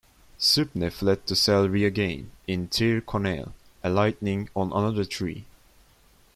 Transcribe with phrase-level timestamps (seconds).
[0.39, 3.53] Suibhne fled to Cell Riagain in Tir Conaill,
[3.83, 5.45] alighting on another tree.